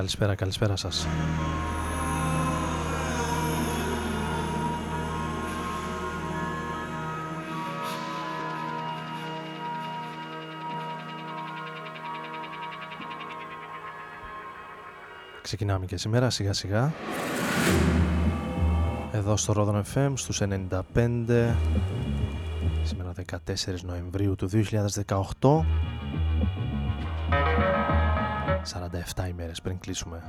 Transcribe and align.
Καλησπέρα, 0.00 0.34
καλησπέρα 0.34 0.76
σας. 0.76 1.06
Ξεκινάμε 15.42 15.86
και 15.86 15.96
σήμερα 15.96 16.30
σιγά 16.30 16.52
σιγά 16.52 16.92
Εδώ 19.12 19.36
στο 19.36 19.52
Ρόδον 19.52 19.82
FM 19.94 20.12
στους 20.14 20.42
95 20.42 21.54
Σήμερα 22.82 23.12
14 23.30 23.36
Νοεμβρίου 23.82 24.34
του 24.34 24.50
2018 25.40 25.64
47 28.64 29.28
ημέρες 29.28 29.60
πριν 29.60 29.78
κλείσουμε 29.78 30.22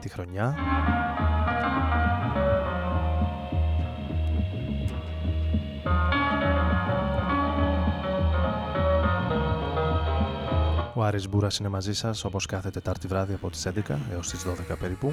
τη 0.00 0.08
χρονιά. 0.08 0.54
Ο 10.94 11.02
Άρης 11.02 11.28
Μπούρας 11.28 11.58
είναι 11.58 11.68
μαζί 11.68 11.94
σας 11.94 12.24
όπως 12.24 12.46
κάθε 12.46 12.70
Τετάρτη 12.70 13.06
βράδυ 13.06 13.34
από 13.34 13.50
τις 13.50 13.66
11 13.66 13.98
έως 14.12 14.28
τις 14.28 14.44
12 14.44 14.76
περίπου. 14.78 15.12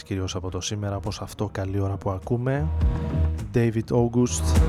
Εξαιρετικές 0.00 0.02
κυρίως 0.02 0.34
από 0.34 0.50
το 0.50 0.60
σήμερα 0.60 0.96
όπως 0.96 1.20
αυτό 1.20 1.48
καλή 1.52 1.80
ώρα 1.80 1.96
που 1.96 2.10
ακούμε. 2.10 2.68
David 3.54 3.88
August. 3.90 4.60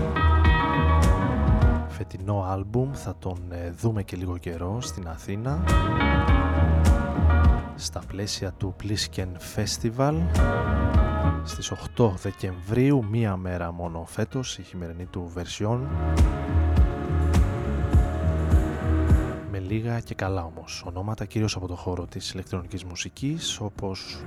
Φετινό 1.90 2.46
άλμπουμ 2.50 2.90
θα 2.94 3.16
τον 3.20 3.38
ε, 3.50 3.72
δούμε 3.72 4.04
και 4.04 4.16
λίγο 4.16 4.38
καιρό 4.38 4.82
στην 4.82 5.08
Αθήνα. 5.08 5.64
Στα 7.76 8.02
πλαίσια 8.08 8.52
του 8.52 8.76
Plisken 8.84 9.28
Festival. 9.56 10.14
Στις 11.44 11.72
8 11.98 12.12
Δεκεμβρίου 12.22 13.06
μία 13.12 13.38
μέρα 13.38 13.72
μόνο 13.72 14.06
φέτος 14.06 14.58
η 14.58 14.64
χειμερινή 14.64 15.06
του 15.06 15.32
version. 15.36 15.80
Με 19.52 19.60
λίγα 19.60 20.00
και 20.00 20.16
καλά 20.16 20.44
όμως 20.44 20.84
ονόματα 20.88 21.26
κυρίως 21.26 21.56
από 21.56 21.68
το 21.68 21.76
χώρο 21.76 22.06
της 22.06 22.32
ηλεκτρονικής 22.32 22.84
μουσικής 22.84 23.60
όπως 23.60 24.24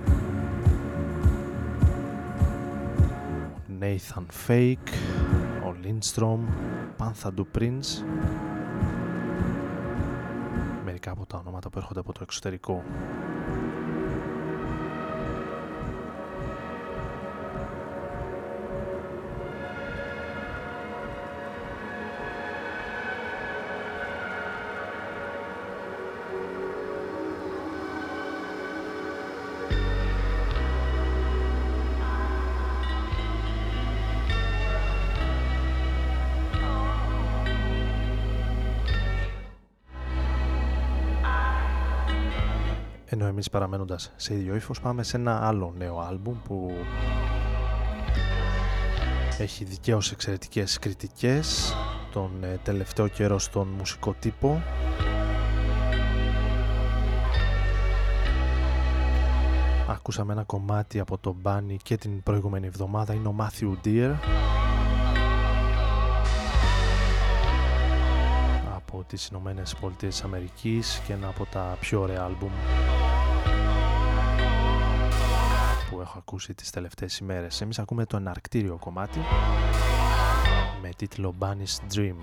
Nathan 3.84 4.26
Fake, 4.48 4.90
ο 5.64 5.74
Lindstrom, 5.82 6.38
Pantha 6.98 7.30
du 7.36 7.44
Prince. 7.58 8.04
Μερικά 10.84 11.10
από 11.10 11.26
τα 11.26 11.38
ονόματα 11.38 11.70
που 11.70 11.78
έρχονται 11.78 12.00
από 12.00 12.12
το 12.12 12.20
εξωτερικό 12.22 12.84
εμείς 43.44 43.58
παραμένοντας 43.58 44.12
σε 44.16 44.34
ίδιο 44.34 44.54
ύφος 44.54 44.80
πάμε 44.80 45.02
σε 45.02 45.16
ένα 45.16 45.46
άλλο 45.46 45.74
νέο 45.76 45.98
άλμπουμ 45.98 46.42
που 46.42 46.72
έχει 49.38 49.64
δικαίως 49.64 50.12
εξαιρετικές 50.12 50.78
κριτικές 50.78 51.76
τον 52.12 52.44
ε, 52.44 52.58
τελευταίο 52.62 53.08
καιρό 53.08 53.38
στον 53.38 53.68
μουσικό 53.68 54.14
τύπο. 54.18 54.62
Ακούσαμε 59.88 60.32
ένα 60.32 60.42
κομμάτι 60.42 61.00
από 61.00 61.18
το 61.18 61.36
Bunny 61.42 61.76
και 61.82 61.96
την 61.96 62.22
προηγούμενη 62.22 62.66
εβδομάδα 62.66 63.14
είναι 63.14 63.28
ο 63.28 63.34
Matthew 63.38 63.86
Deer. 63.86 64.14
Από 68.76 69.04
τις 69.06 69.26
Ηνωμένες 69.26 69.74
Πολιτείες 69.80 70.22
Αμερικής 70.22 71.02
και 71.06 71.12
ένα 71.12 71.28
από 71.28 71.46
τα 71.52 71.76
πιο 71.80 72.00
ωραία 72.00 72.22
άλμπουμ 72.22 72.50
έχω 76.14 76.22
ακούσει 76.26 76.54
τις 76.54 76.70
τελευταίες 76.70 77.18
ημέρες. 77.18 77.60
Εμείς 77.60 77.78
ακούμε 77.78 78.06
το 78.06 78.16
εναρκτήριο 78.16 78.78
κομμάτι 78.80 79.18
με 80.82 80.90
τίτλο 80.96 81.34
Bunny's 81.40 81.94
Dream. 81.94 82.16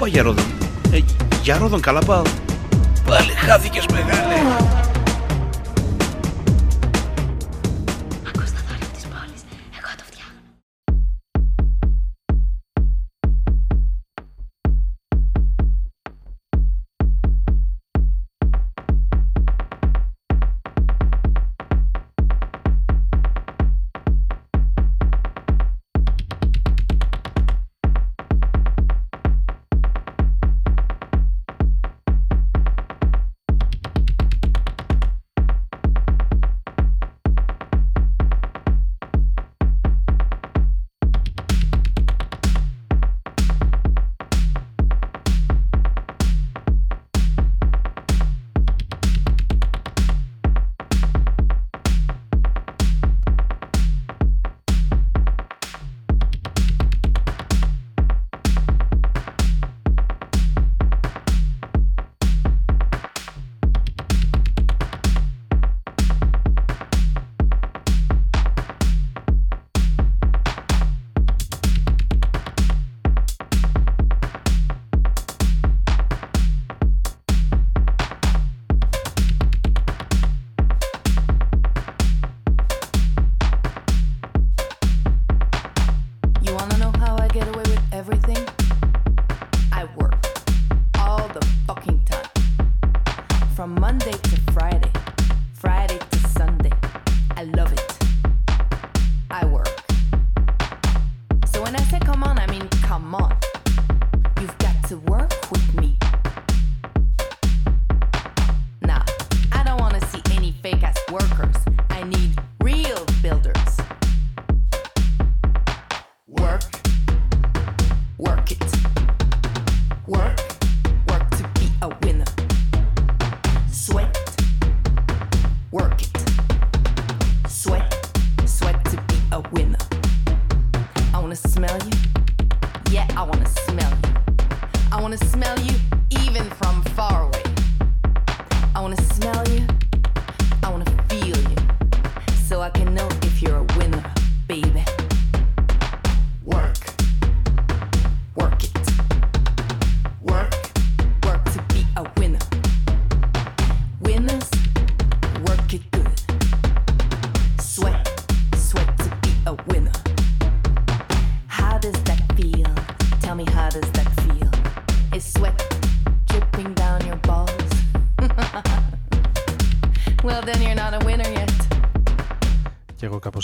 Πάω 0.00 0.08
για 0.08 0.22
Ρόδον. 0.22 0.44
Ε, 0.92 0.98
για 1.42 1.58
Ρόδον 1.58 1.80
καλά 1.80 2.00
πάω. 2.00 2.22
Πάλι 3.06 3.30
χάθηκες 3.30 3.86
μεγάλε. 3.92 4.29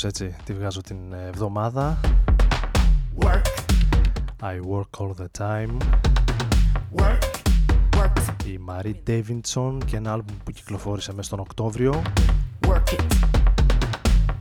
Έτσι 0.06 0.36
τη 0.44 0.52
βγάζω 0.52 0.80
την 0.80 1.12
εβδομάδα 1.12 2.00
work. 3.20 3.42
I 4.40 4.60
work 4.70 5.00
all 5.00 5.12
the 5.18 5.26
time 5.38 5.76
work. 6.96 7.22
Work. 7.96 8.46
η 8.46 8.60
Marie 8.68 9.08
Davidson 9.10 9.78
και 9.86 9.96
ένα 9.96 10.12
άλμπουμ 10.12 10.36
που 10.44 10.50
κυκλοφόρησε 10.50 11.10
μέσα 11.10 11.22
στον 11.22 11.38
Οκτώβριο 11.38 12.02
work 12.66 12.92
it. 12.92 13.02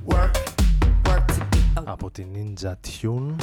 Work. 0.07 0.35
Work 1.05 1.25
to 1.27 1.83
από 1.83 2.11
την 2.11 2.27
Ninja 2.33 2.73
Tune 2.87 3.35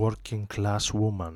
Working 0.00 0.46
Class 0.56 0.92
Woman 1.00 1.34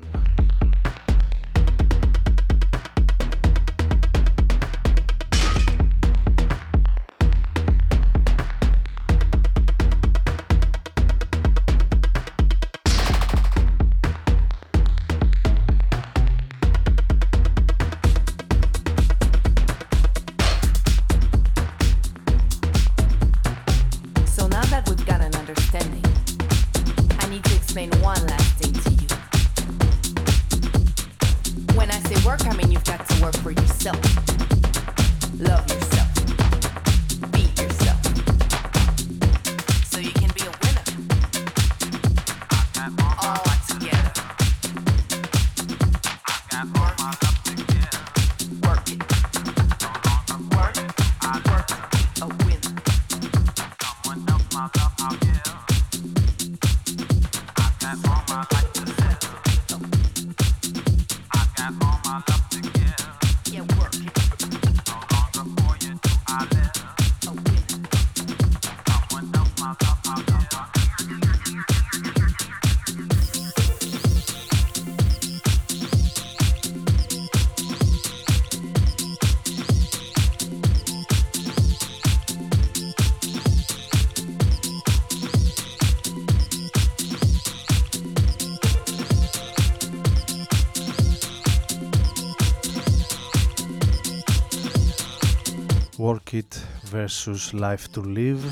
versus 96.91 97.53
Life 97.53 97.85
to 97.93 98.01
Live. 98.01 98.43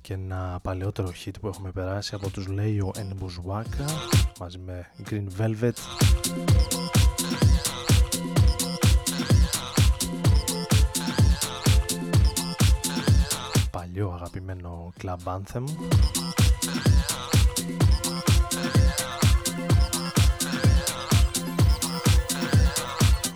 Και 0.00 0.14
ένα 0.14 0.58
παλαιότερο 0.62 1.12
hit 1.24 1.30
που 1.40 1.48
έχουμε 1.48 1.70
περάσει 1.70 2.14
από 2.14 2.30
τους 2.30 2.46
Λέιο 2.46 2.90
Εν 2.96 3.12
Μπουζουάκα 3.16 3.84
μαζί 4.40 4.58
με 4.58 4.90
Green 5.10 5.26
Velvet. 5.38 5.72
Παλιό 13.70 14.12
αγαπημένο 14.14 14.92
club 15.02 15.18
anthem 15.24 15.64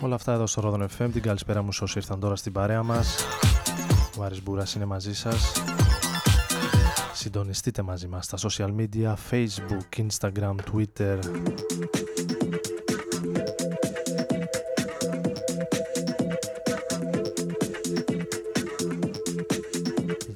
Όλα 0.03 0.15
αυτά 0.15 0.33
εδώ 0.33 0.47
στο 0.47 0.62
Rodon 0.65 0.83
FM. 0.83 1.11
Την 1.12 1.23
καλησπέρα 1.23 1.62
μου 1.62 1.69
όσοι 1.81 1.99
ήρθαν 1.99 2.21
τώρα 2.21 2.37
στην 2.37 2.53
παρέα 2.53 2.83
μας. 2.83 3.17
Ο 4.19 4.23
Άρης 4.23 4.43
Μπούρας 4.43 4.75
είναι 4.75 4.85
μαζί 4.85 5.15
σας. 5.15 5.53
Συντονιστείτε 7.12 7.83
μαζί 7.83 8.07
μας 8.07 8.25
στα 8.25 8.38
social 8.49 8.75
media, 8.77 9.15
facebook, 9.31 10.07
instagram, 10.09 10.55
twitter. 10.73 11.19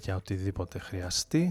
Για 0.01 0.17
οτιδήποτε 0.17 0.79
χρειαστεί. 0.79 1.49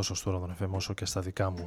Τόσο 0.00 0.14
στο 0.14 0.30
Ρόδον 0.30 0.56
FM 0.60 0.70
όσο 0.70 0.94
και 0.94 1.04
στα 1.04 1.20
δικά 1.20 1.50
μου. 1.50 1.64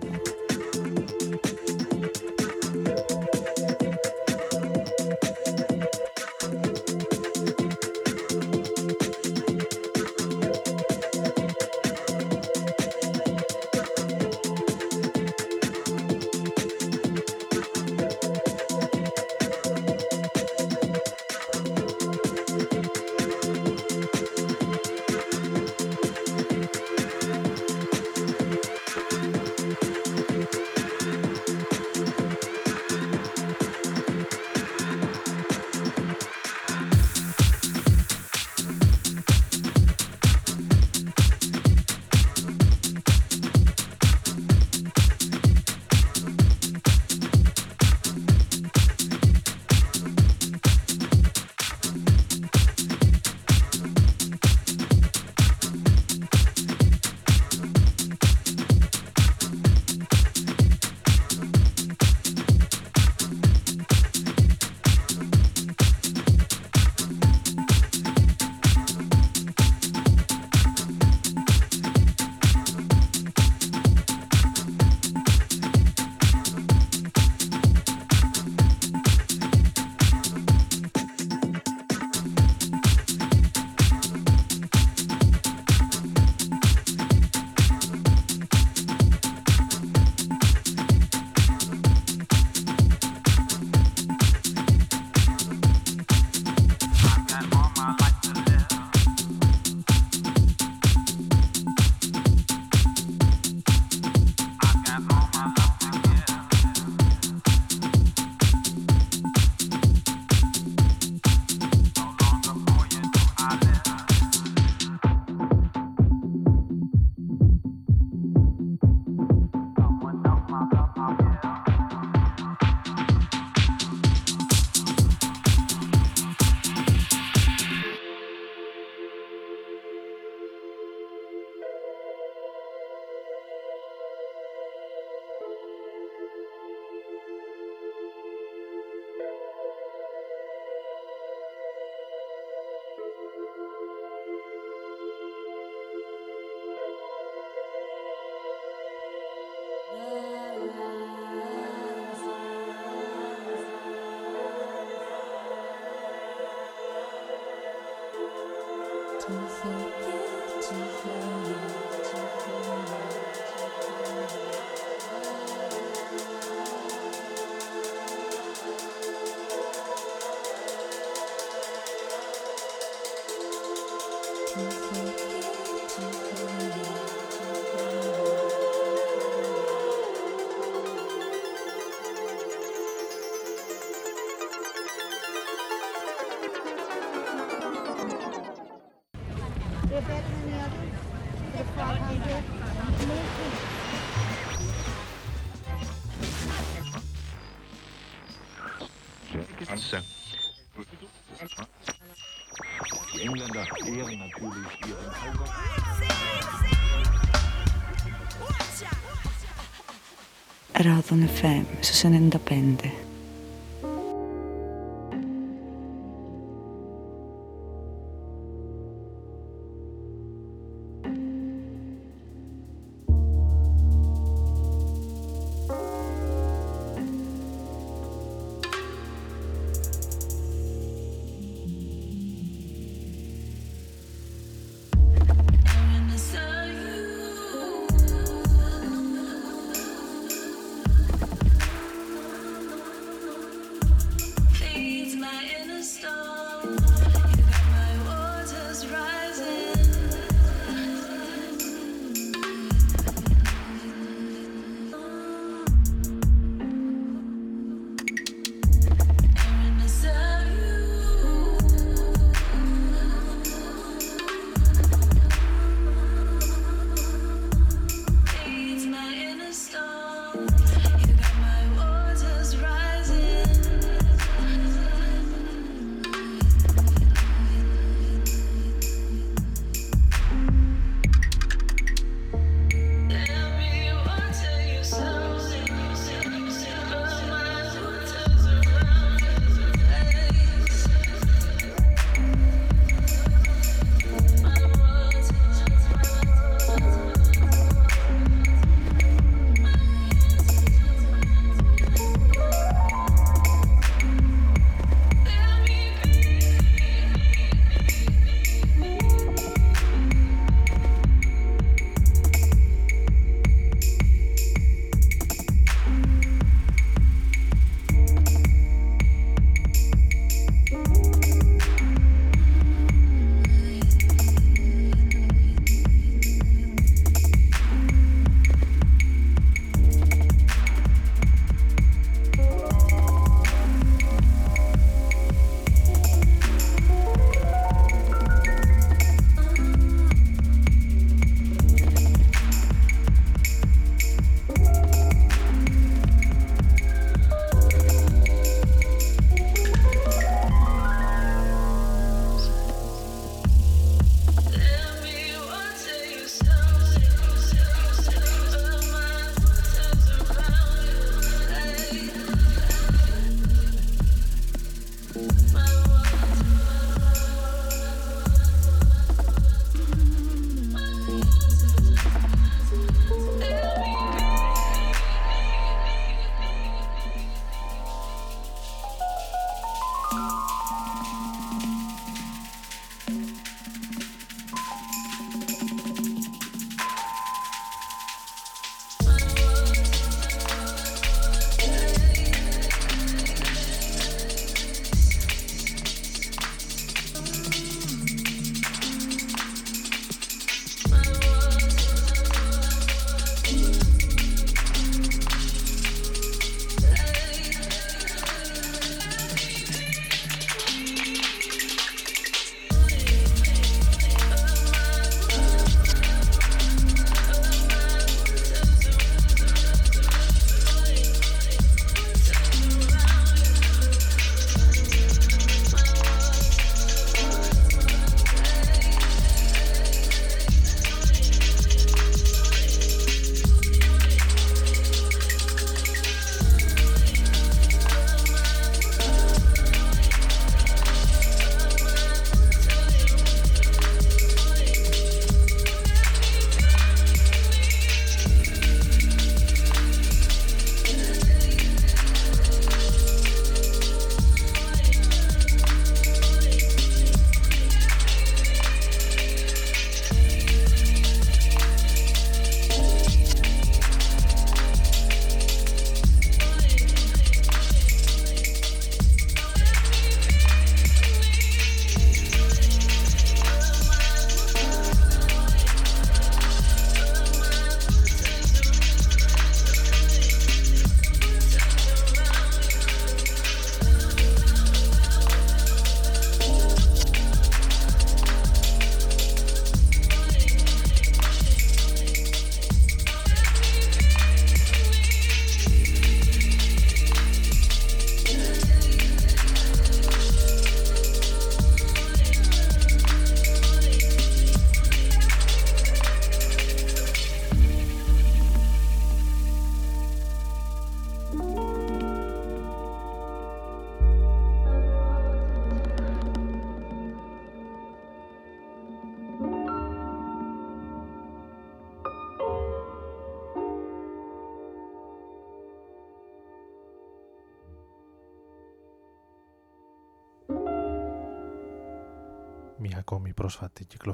Ράδον 210.83 211.29
FM 211.41 211.63
στους 211.79 212.03
95. 212.03 213.02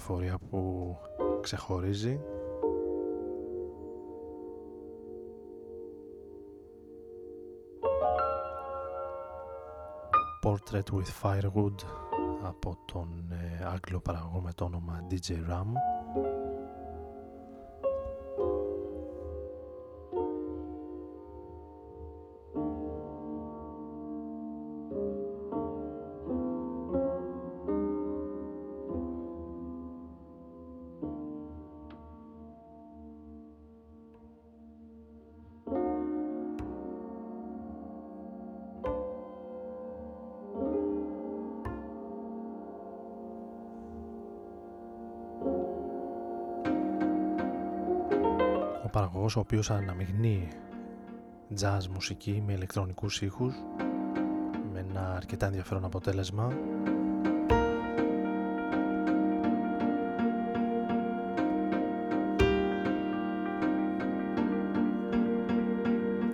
Κυκλοφορία 0.10 0.38
που 0.50 0.96
ξεχωρίζει. 1.42 2.20
Portrait 10.44 10.90
with 10.92 11.12
Firewood 11.22 11.76
από 12.44 12.78
τον 12.86 13.08
ε, 13.32 13.66
Άγγλο 13.66 14.00
παραγωγό 14.00 14.42
με 14.42 14.54
το 14.54 14.66
όνομα 14.66 15.08
DJ 15.10 15.32
Ram 15.32 15.72
ο 49.38 49.40
οποίος 49.40 49.72
αναμειγνύει 49.72 50.48
jazz 51.60 51.88
μουσική 51.94 52.44
με 52.46 52.54
ηλεκτρονικούς 52.54 53.22
ήχους 53.22 53.54
με 54.74 54.86
ένα 54.90 55.16
αρκετά 55.16 55.46
ενδιαφέρον 55.46 55.86
αποτέλεσμα. 55.86 56.54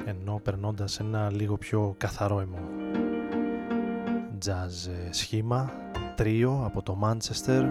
Ενώ 0.05 0.39
περνώντας 0.43 0.99
ένα 0.99 1.31
λίγο 1.31 1.57
πιο 1.57 1.95
καθαρό 1.97 2.39
αιμο 2.39 2.59
jazz 4.45 4.89
ε, 5.07 5.11
σχήμα 5.11 5.71
τρίο 6.15 6.61
από 6.65 6.81
το 6.81 6.97
Manchester 7.03 7.63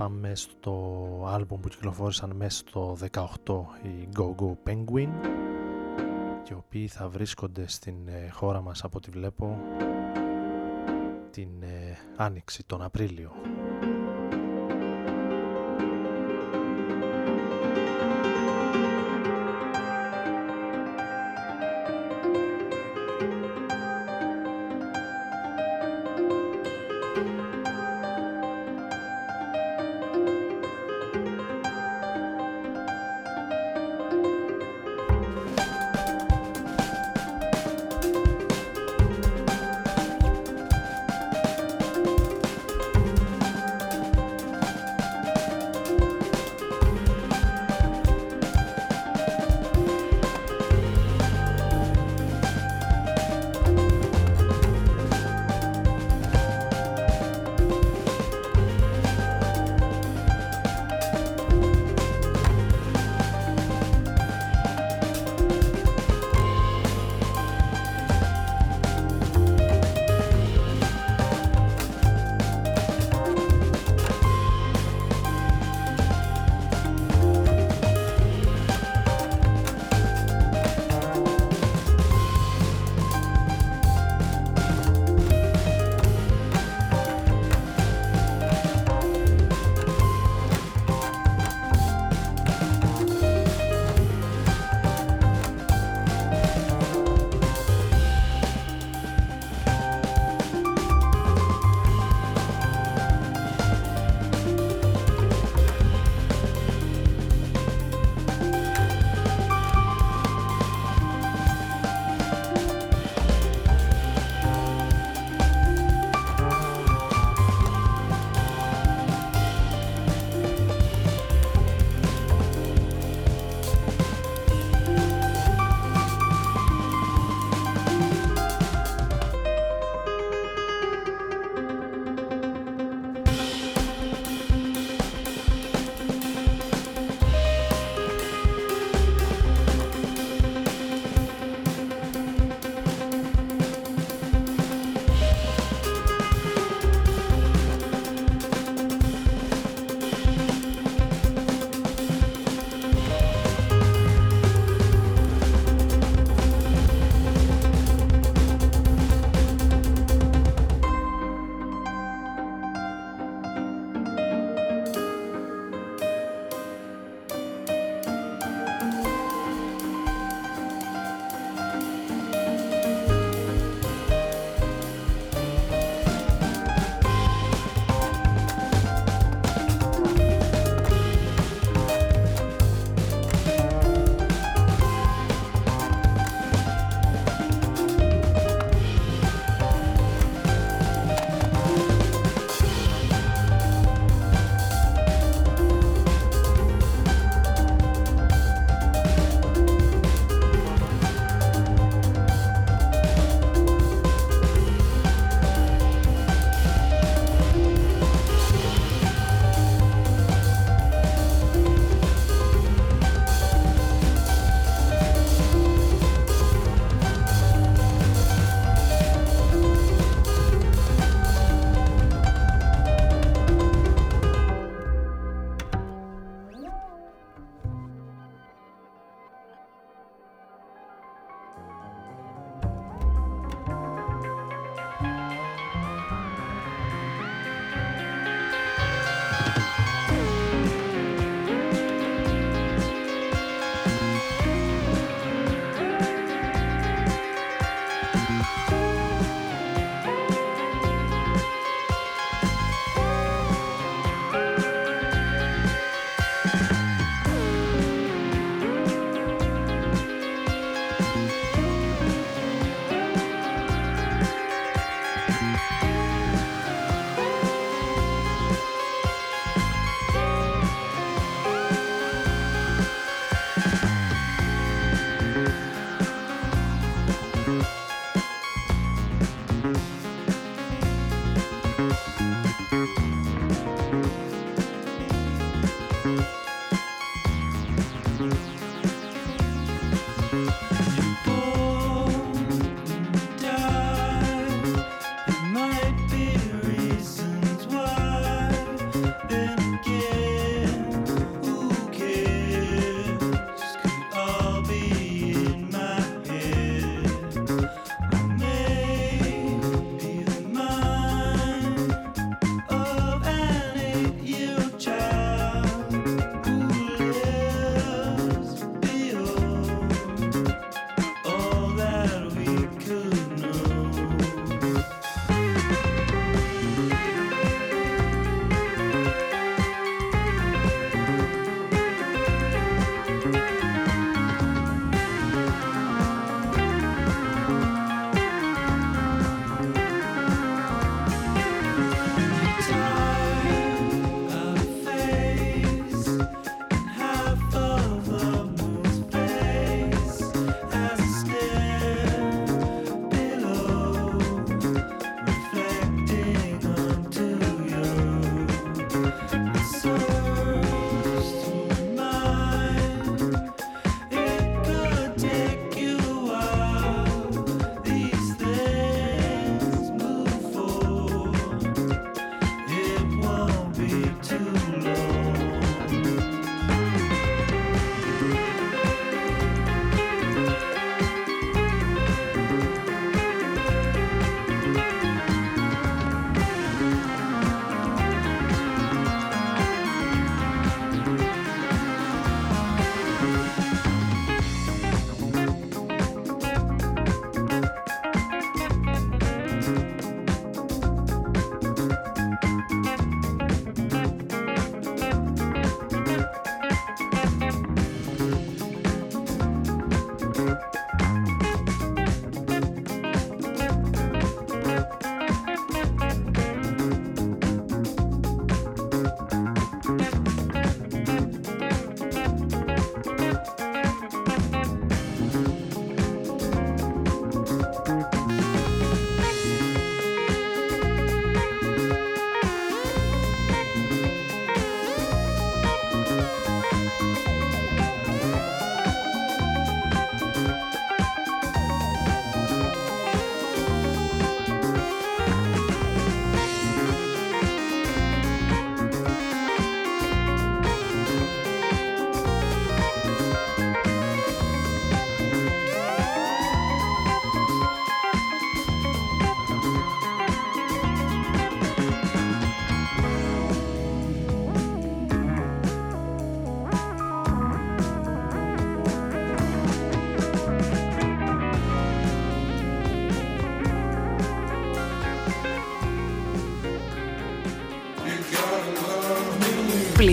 πάμε 0.00 0.34
στο 0.34 0.72
άλμπουμ 1.26 1.60
που 1.60 1.68
κυκλοφόρησαν 1.68 2.32
μέσα 2.36 2.58
στο 2.58 2.96
18 3.12 3.24
οι 3.82 4.08
Go 4.16 4.34
Go 4.40 4.52
Penguin 4.66 5.08
και 6.42 6.52
οι 6.52 6.56
οποίοι 6.56 6.88
θα 6.88 7.08
βρίσκονται 7.08 7.68
στην 7.68 7.94
ε, 8.08 8.28
χώρα 8.30 8.60
μας 8.60 8.84
από 8.84 8.96
ό,τι 8.96 9.10
βλέπω 9.10 9.58
την 11.30 11.48
ε, 11.62 11.98
Άνοιξη, 12.16 12.64
τον 12.66 12.82
Απρίλιο. 12.82 13.32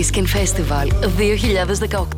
Plisken 0.08 0.26
Festival 0.26 0.86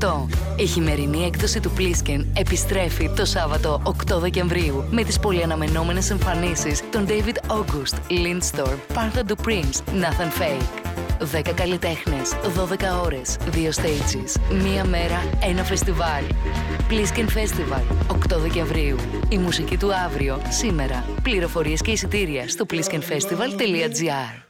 2018. 0.00 0.26
Η 0.56 0.66
χειμερινή 0.66 1.24
έκδοση 1.24 1.60
του 1.60 1.72
Plisken 1.78 2.24
επιστρέφει 2.36 3.10
το 3.16 3.24
Σάββατο 3.24 3.82
8 4.10 4.18
Δεκεμβρίου 4.20 4.84
με 4.90 5.04
τις 5.04 5.18
πολυαναμενόμενες 5.18 6.10
εμφανίσεις 6.10 6.82
των 6.90 7.06
David 7.08 7.52
August, 7.52 7.94
Lindstorm, 8.10 8.76
Partha 8.94 9.22
Du 9.26 9.34
Prince, 9.46 10.02
Nathan 10.02 10.30
Fake. 10.40 10.90
10 11.24 11.52
καλλιτέχνες, 11.54 12.34
12 12.56 13.00
ώρες, 13.04 13.36
2 13.52 13.70
stages, 13.70 14.40
μία 14.62 14.84
μέρα, 14.84 15.22
ένα 15.42 15.62
φεστιβάλ. 15.62 16.24
Plisken 16.90 17.26
Festival, 17.38 17.82
8 18.06 18.38
Δεκεμβρίου. 18.38 18.96
Η 19.28 19.38
μουσική 19.38 19.76
του 19.76 19.94
αύριο, 19.94 20.42
σήμερα. 20.48 21.04
Πληροφορίες 21.22 21.80
και 21.80 21.90
εισιτήρια 21.90 22.48
στο 22.48 22.66
pliskenfestival.gr. 22.70 24.42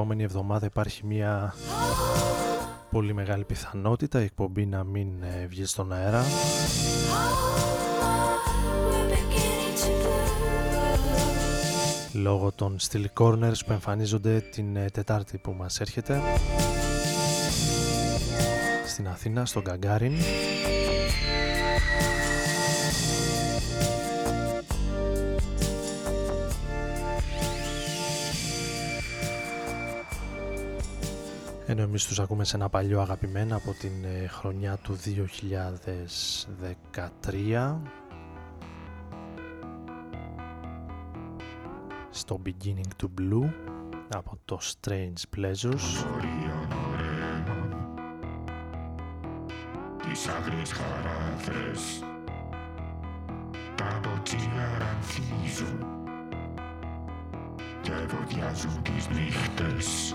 επόμενη 0.00 0.22
εβδομάδα 0.22 0.66
υπάρχει 0.66 1.06
μια 1.06 1.54
πολύ 2.90 3.14
μεγάλη 3.14 3.44
πιθανότητα 3.44 4.20
η 4.20 4.24
εκπομπή 4.24 4.66
να 4.66 4.84
μην 4.84 5.22
ε, 5.22 5.46
βγει 5.46 5.64
στον 5.64 5.92
αέρα 5.92 6.22
We're 8.62 9.08
beginning 9.10 9.76
to 9.80 9.88
bloom. 10.02 10.20
λόγω 12.12 12.52
των 12.52 12.76
Steel 12.80 13.04
Corners 13.18 13.58
που 13.66 13.72
εμφανίζονται 13.72 14.40
την 14.40 14.76
ε, 14.76 14.90
Τετάρτη 14.92 15.38
που 15.38 15.52
μας 15.52 15.80
έρχεται 15.80 16.20
στην 18.86 19.08
Αθήνα, 19.08 19.46
στον 19.46 19.62
Γκαγκάριν 19.62 20.12
ενώ 31.70 31.82
εμείς 31.82 32.06
τους 32.06 32.20
ακούμε 32.20 32.44
σε 32.44 32.56
ένα 32.56 32.68
παλιό 32.68 33.00
αγαπημένα 33.00 33.56
από 33.56 33.72
την 33.72 34.04
ε, 34.04 34.26
χρονιά 34.26 34.76
του 34.76 34.98
2013 36.94 37.76
στο 42.10 42.40
Beginning 42.46 43.02
to 43.02 43.06
Blue 43.20 43.50
από 44.08 44.38
το 44.44 44.60
Strange 44.62 45.36
Pleasures. 45.36 46.04
Τις 50.08 50.28
άγριες 50.28 50.72
χαράδρες 50.72 52.04
Τα 53.74 54.00
μποτσίγαρα 54.02 54.88
ανθίζουν 54.96 55.86
Και 57.82 57.92
βοδιάζουν 58.08 58.82
τις 58.82 59.08
νύχτες 59.08 60.14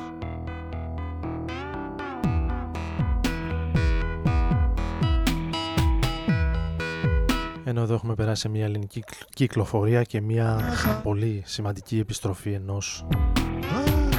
ενώ 7.68 7.82
εδώ 7.82 7.94
έχουμε 7.94 8.16
περάσει 8.16 8.50
μια 8.50 8.66
ελληνική 8.66 9.00
κυκλ- 9.00 9.24
κυκλοφορία 9.34 10.04
και 10.04 10.22
μια 10.22 10.60
πολύ 11.04 11.44
σημαντική 11.46 12.00
επιστροφή 12.00 12.52
ενός 12.52 13.06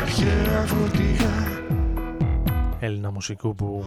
Αρχαία 0.00 0.64
φορτηγά 0.66 1.62
Έλληνα 2.80 3.10
μουσικού 3.10 3.54
που 3.54 3.84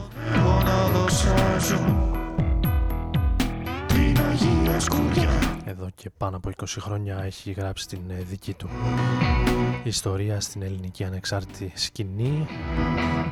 εδώ 5.65 5.89
και 5.95 6.09
πάνω 6.17 6.37
από 6.37 6.49
20 6.57 6.65
χρόνια 6.79 7.23
έχει 7.23 7.51
γράψει 7.51 7.87
την 7.87 8.01
ε, 8.09 8.13
δική 8.13 8.53
του 8.53 8.69
ιστορία 9.83 10.39
στην 10.39 10.61
ελληνική 10.61 11.03
ανεξάρτητη 11.03 11.71
σκηνή 11.75 12.45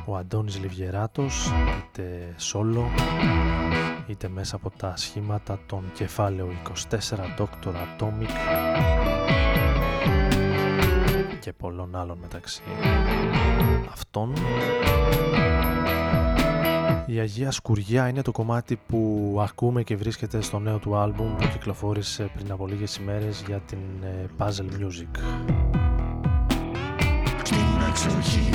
ο 0.05 0.15
Αντώνης 0.15 0.59
Λιβιεράτος 0.59 1.51
είτε 1.77 2.35
solo 2.51 2.83
είτε 4.07 4.27
μέσα 4.27 4.55
από 4.55 4.69
τα 4.69 4.93
σχήματα 4.95 5.59
των 5.65 5.91
κεφάλαιο 5.93 6.49
24 6.89 6.97
Dr. 7.37 7.73
Atomic 7.73 8.29
και 11.39 11.53
πολλών 11.53 11.95
άλλων 11.95 12.17
μεταξύ 12.17 12.61
αυτών 13.91 14.33
η 17.09 17.19
Αγία 17.19 17.51
Σκουριά 17.51 18.07
είναι 18.07 18.21
το 18.21 18.31
κομμάτι 18.31 18.79
που 18.87 19.37
ακούμε 19.41 19.83
και 19.83 19.95
βρίσκεται 19.95 20.41
στο 20.41 20.59
νέο 20.59 20.77
του 20.77 20.95
άλμπουμ 20.95 21.35
που 21.35 21.47
κυκλοφόρησε 21.51 22.31
πριν 22.35 22.51
από 22.51 22.67
λίγες 22.67 22.95
ημέρες 22.95 23.43
για 23.47 23.59
την 23.59 23.77
ε, 24.03 24.25
Puzzle 24.37 24.81
Music. 24.81 25.19
Στην 27.43 27.57
εξοχή 27.89 28.49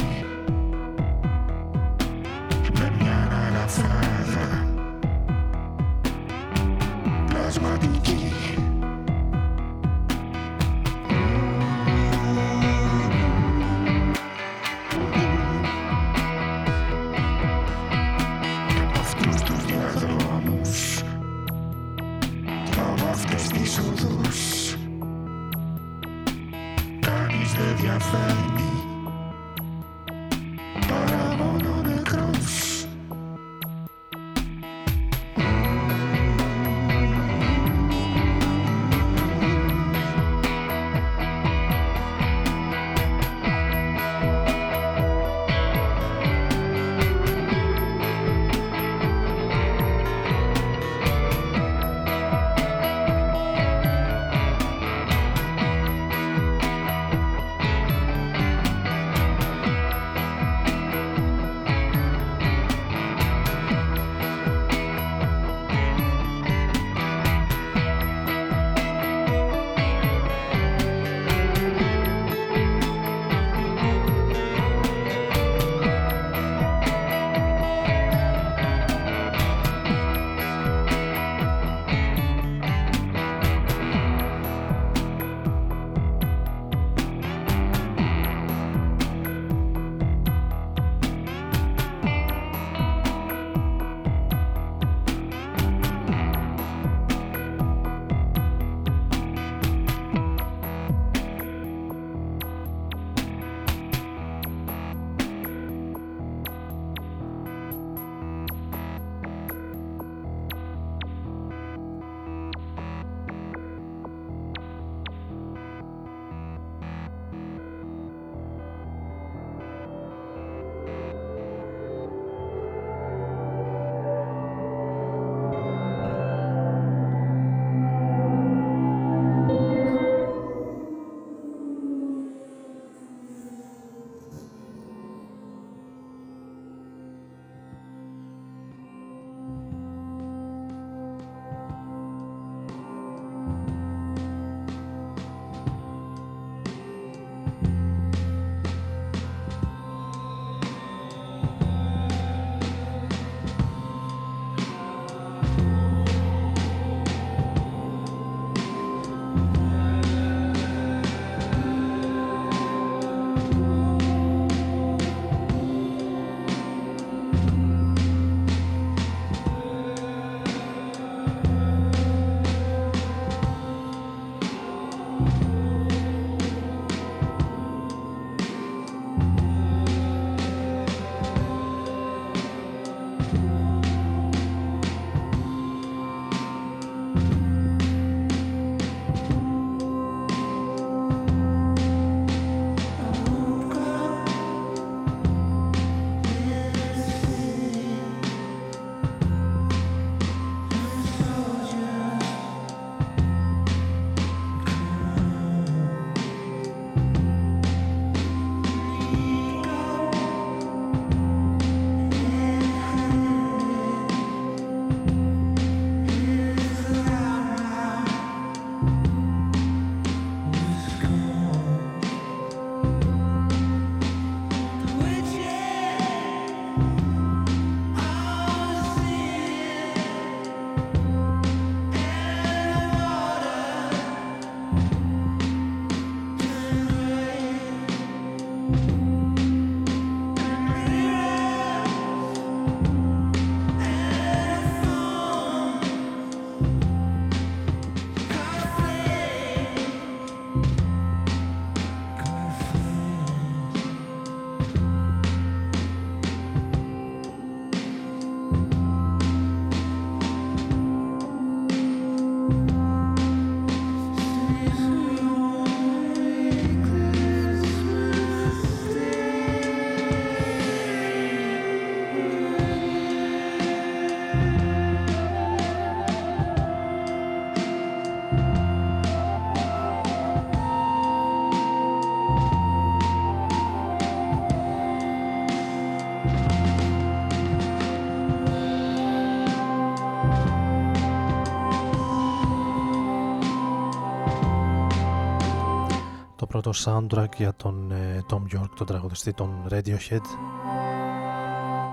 πρώτο 296.63 296.79
soundtrack 296.85 297.37
για 297.37 297.55
τον 297.57 297.91
ε, 297.91 298.25
Tom 298.31 298.59
York, 298.59 298.69
τον 298.77 298.87
τραγουδιστή 298.87 299.33
των 299.33 299.51
Radiohead. 299.71 300.21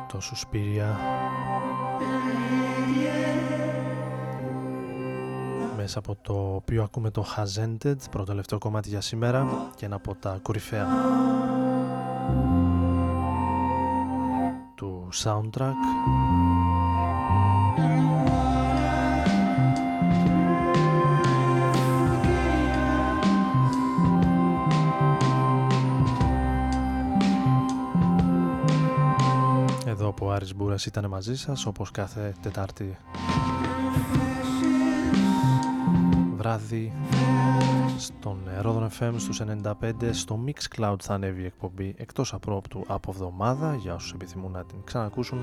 Το 0.07 0.19
Suspiria. 0.21 0.95
Μέσα 5.77 5.99
από 5.99 6.17
το 6.21 6.55
οποίο 6.55 6.83
ακούμε 6.83 7.11
το 7.11 7.25
Hazented 7.35 7.95
πρώτο 8.11 8.25
τελευταίο 8.25 8.57
κομμάτι 8.57 8.89
για 8.89 9.01
σήμερα 9.01 9.69
και 9.75 9.85
ένα 9.85 9.95
από 9.95 10.15
τα 10.15 10.39
κορυφαία 10.41 10.87
του 14.75 15.09
soundtrack 15.23 15.73
ο 30.19 30.31
Άρης 30.31 30.55
Μπούρας 30.55 30.85
ήταν 30.85 31.07
μαζί 31.07 31.37
σας 31.37 31.65
όπως 31.65 31.91
κάθε 31.91 32.35
Τετάρτη. 32.41 32.97
Βράδυ 36.35 36.93
στον 37.97 38.37
Ρόδον 38.61 38.89
FM 38.99 39.13
στους 39.17 39.41
95 39.63 39.73
στο 40.11 40.39
Mixcloud 40.45 40.95
θα 41.01 41.13
ανέβει 41.13 41.41
η 41.41 41.45
εκπομπή 41.45 41.95
εκτός 41.97 42.33
απρόπτου 42.33 42.83
από 42.87 43.11
εβδομάδα 43.11 43.75
για 43.75 43.93
όσους 43.93 44.11
επιθυμούν 44.13 44.51
να 44.51 44.63
την 44.63 44.77
ξανακούσουν. 44.83 45.39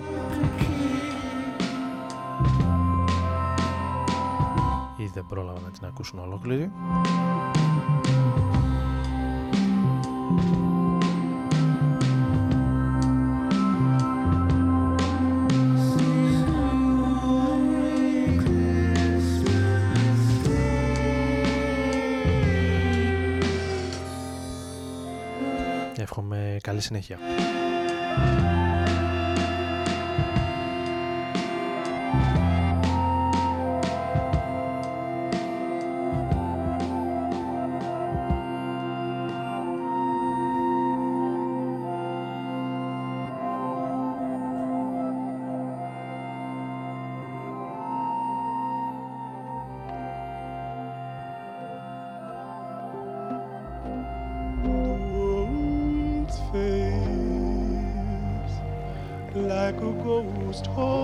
Ή 4.97 5.11
δεν 5.15 5.27
πρόλαβα 5.29 5.61
να 5.61 5.71
την 5.71 5.87
ακούσουν 5.87 6.19
ολόκληρη 6.19 6.71
καλή 26.61 26.81
συνέχεια. 26.81 27.19
world's 32.17 32.46
most 60.57 60.67
holy. 60.69 60.87
Oh, 60.89 60.96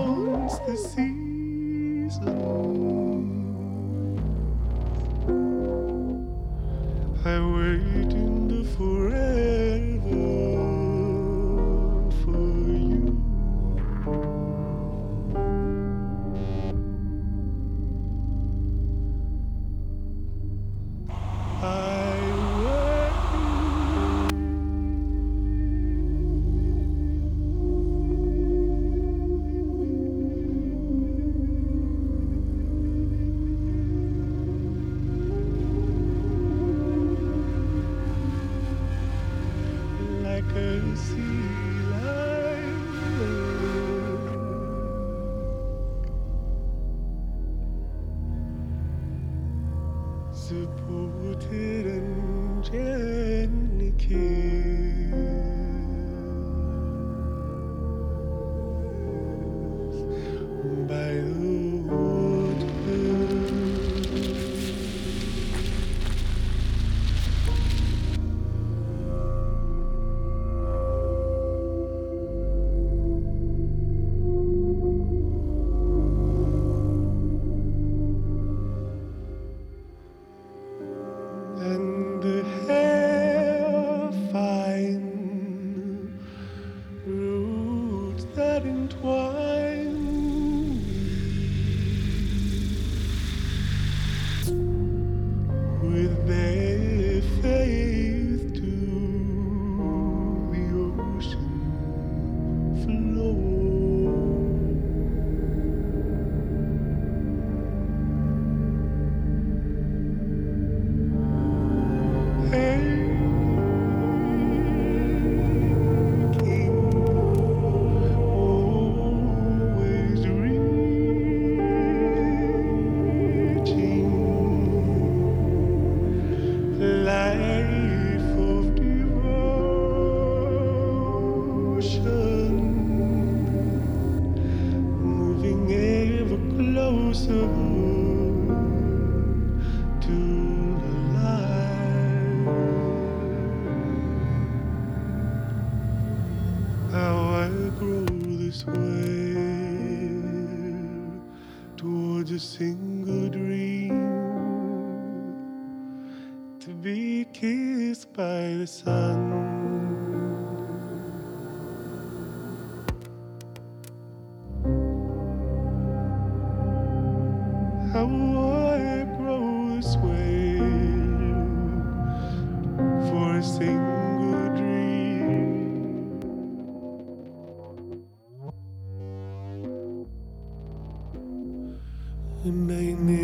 and 182.43 182.69
they 182.69 182.93
need 182.93 183.22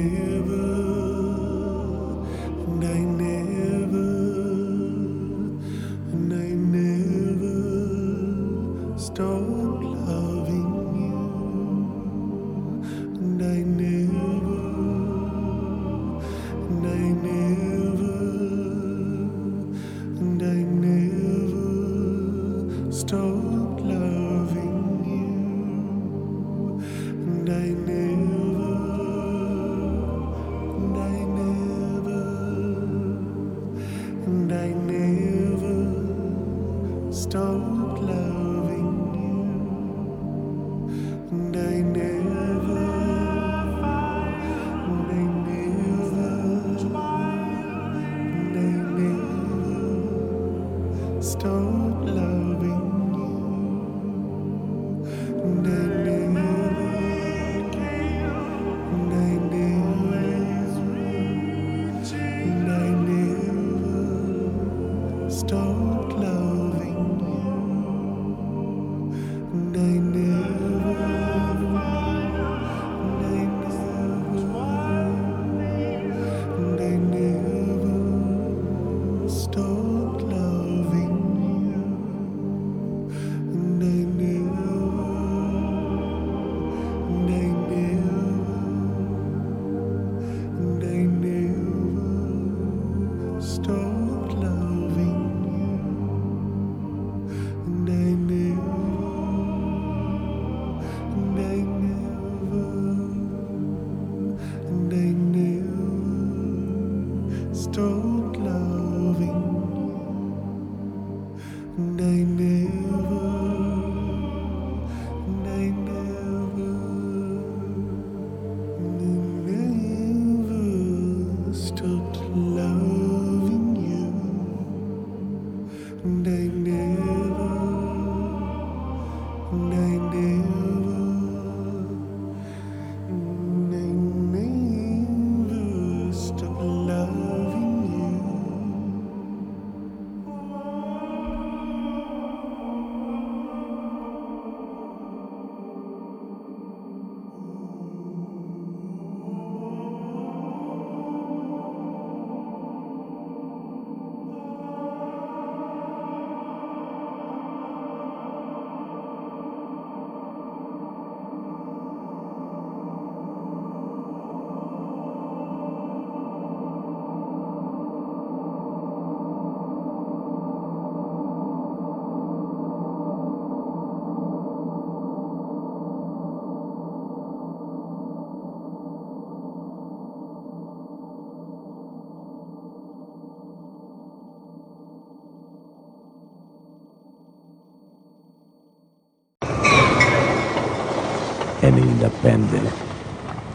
Ενενήντα 192.00 192.18
πέντε 192.22 192.62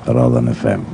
Ρόδον 0.05 0.49
FM 0.63 0.94